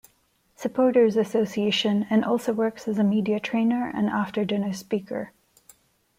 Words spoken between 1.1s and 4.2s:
Association and also works as a media-trainer and